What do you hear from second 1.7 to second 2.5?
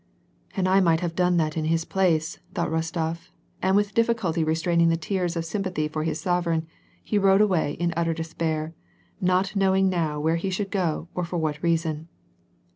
place,"